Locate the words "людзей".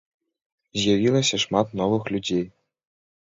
2.15-2.43